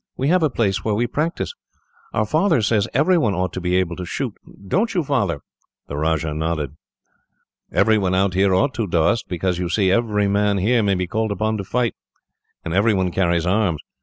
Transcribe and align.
We 0.17 0.29
have 0.29 0.41
a 0.41 0.49
place 0.49 0.83
where 0.83 0.95
we 0.95 1.05
practise. 1.05 1.53
"Our 2.11 2.25
father 2.25 2.63
says 2.63 2.87
everyone 2.91 3.35
ought 3.35 3.53
to 3.53 3.61
be 3.61 3.75
able 3.75 3.95
to 3.97 4.03
shoot 4.03 4.33
don't 4.67 4.95
you, 4.95 5.03
Father?" 5.03 5.41
The 5.85 5.95
Rajah 5.95 6.33
nodded. 6.33 6.75
"Everyone 7.71 8.15
out 8.15 8.33
here 8.33 8.55
ought 8.55 8.73
to, 8.73 8.87
Doast, 8.87 9.25
because, 9.27 9.59
you 9.59 9.69
see, 9.69 9.91
every 9.91 10.27
man 10.27 10.57
here 10.57 10.81
may 10.81 10.95
be 10.95 11.05
called 11.05 11.31
upon 11.31 11.55
to 11.57 11.63
fight, 11.63 11.93
and 12.65 12.73
everyone 12.73 13.11
carries 13.11 13.45
arms. 13.45 13.79